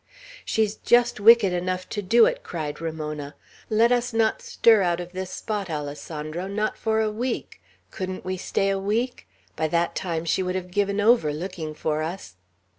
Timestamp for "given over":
10.71-11.31